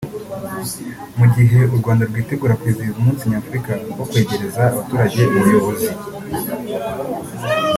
[1.17, 5.89] Mu gihe u Rwanda rwitegura kwizihiza umunsi Nyafurika wo kwegereza abaturage ubuyobozi